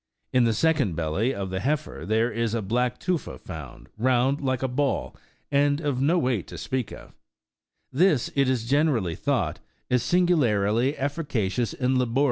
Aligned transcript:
In 0.33 0.45
the 0.45 0.53
second 0.53 0.95
belly 0.95 1.31
of 1.31 1.51
the 1.51 1.59
heiter 1.59 2.07
there 2.07 2.31
is 2.31 2.55
a 2.55 2.63
black 2.63 2.97
tufa 2.99 3.37
found, 3.37 3.87
round 3.99 4.41
like 4.41 4.63
a 4.63 4.67
ball,94 4.67 5.19
and 5.51 5.79
of 5.81 6.01
no 6.01 6.17
weight 6.17 6.47
to 6.47 6.57
speak 6.57 6.91
of: 6.91 7.13
this, 7.91 8.31
it 8.35 8.49
is 8.49 8.65
generally 8.65 9.13
thought, 9.13 9.59
is 9.91 10.01
singu 10.01 10.29
69 10.29 10.61
The 10.73 10.93
coot, 10.93 11.75
probably. 12.15 12.17